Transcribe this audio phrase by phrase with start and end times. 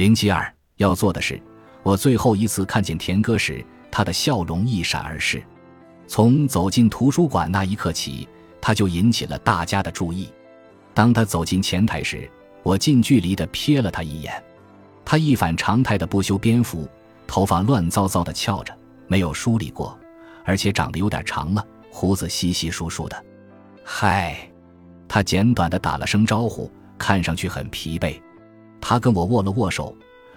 [0.00, 1.38] 零七二要做的是，
[1.82, 5.42] 我最后一次看见田哥时，他的笑容一闪而逝。
[6.06, 8.26] 从走进图书馆那一刻起，
[8.62, 10.32] 他就引起了大家的注意。
[10.94, 12.26] 当他走进前台时，
[12.62, 14.42] 我近距离地瞥了他一眼。
[15.04, 16.88] 他一反常态的不修边幅，
[17.26, 18.74] 头发乱糟糟的翘着，
[19.06, 19.94] 没有梳理过，
[20.46, 23.22] 而且长得有点长了，胡子稀稀疏疏的。
[23.84, 24.50] 嗨，
[25.06, 28.18] 他简短地打了声招呼，看上去很疲惫。
[28.80, 29.94] 他跟我握了握手，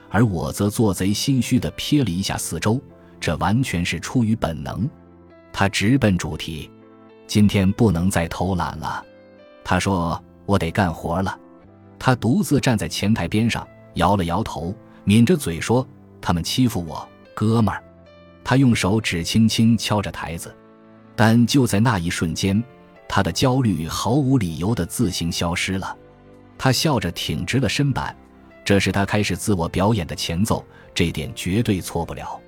[0.10, 2.80] 而我则做贼心虚地瞥了一下四周，
[3.20, 4.90] 这完全是出于本能。
[5.52, 6.70] 他直奔主题
[7.26, 9.04] ：“今天不能再偷懒了。”
[9.64, 11.40] 他说：“我得干活了。”
[11.98, 14.76] 他独自站在前台边上，摇了摇头，
[15.06, 15.88] 抿着嘴说
[16.20, 17.82] ：“他们欺负我，哥们儿。”
[18.44, 20.54] 他用手指轻轻敲着台子，
[21.16, 22.62] 但就在那一瞬间，
[23.08, 25.96] 他的焦虑毫无理由的自行消失了。
[26.58, 28.14] 他笑着挺直了身板。
[28.66, 32.40] 这是他开始自我表演的前奏，这点绝对错不了。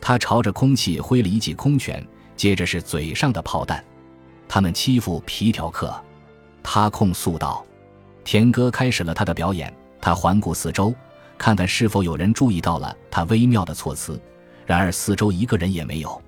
[0.00, 2.04] 他朝着空气挥了一记空拳，
[2.36, 3.82] 接着是嘴上的炮弹。
[4.48, 5.94] 他们欺负皮条客，
[6.62, 7.64] 他控诉道。
[8.24, 10.94] 田哥开始了他的表演，他环顾四周，
[11.38, 14.20] 看看是否有人注意到了他微妙的措辞。
[14.66, 16.20] 然而四周一个人也没有。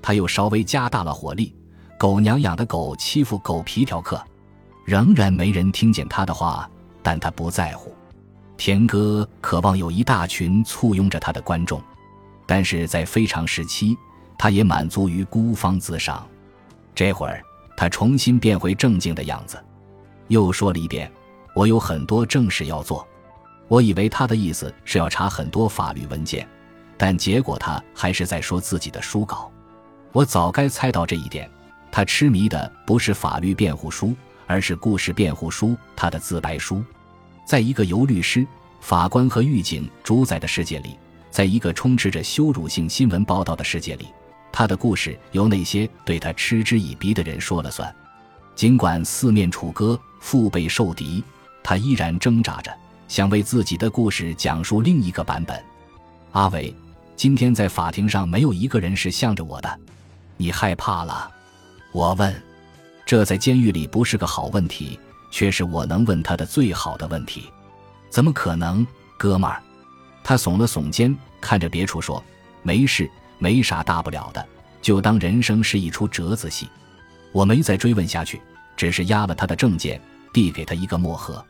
[0.00, 1.54] 他又稍微加大了火力，
[1.96, 4.20] 狗娘养的狗欺负狗皮条客，
[4.84, 6.68] 仍然没人听见他的话，
[7.02, 7.94] 但他不在乎。
[8.64, 11.82] 田哥渴望有一大群簇拥着他的观众，
[12.46, 13.98] 但是在非常时期，
[14.38, 16.24] 他也满足于孤芳自赏。
[16.94, 17.42] 这会儿，
[17.76, 19.60] 他重新变回正经的样子，
[20.28, 21.10] 又说了一遍
[21.56, 23.04] ：“我有很多正事要做。”
[23.66, 26.48] 我以为他的意思是要查很多法律文件，
[26.96, 29.50] 但结果他还是在说自己的书稿。
[30.12, 31.50] 我早该猜到这一点。
[31.90, 34.14] 他痴迷的不是法律辩护书，
[34.46, 36.80] 而是故事辩护书，他的自白书。
[37.44, 38.46] 在一个由律师、
[38.80, 40.96] 法官和狱警主宰的世界里，
[41.30, 44.06] 在一个充斥着羞辱性新闻报道的世界里，
[44.50, 47.94] 他的故事由那些对他嗤之以鼻的人说了算。
[48.54, 51.22] 尽管四面楚歌、腹背受敌，
[51.62, 52.72] 他依然挣扎着，
[53.08, 55.62] 想为自己的故事讲述另一个版本。
[56.32, 56.74] 阿伟，
[57.16, 59.80] 今天在法庭上没有一个人是向着我的，
[60.36, 61.30] 你害怕了？
[61.92, 62.34] 我问。
[63.04, 64.98] 这在监狱里不是个好问题。
[65.32, 67.50] 却是我能问他的最好的问题，
[68.10, 68.86] 怎么可能，
[69.18, 69.60] 哥们儿？
[70.22, 72.22] 他耸了耸肩，看着别处说
[72.62, 74.46] ：“没事，没啥大不了的，
[74.80, 76.68] 就当人生是一出折子戏。”
[77.32, 78.40] 我没再追问下去，
[78.76, 79.98] 只是压了他的证件，
[80.34, 81.44] 递给他一个墨盒。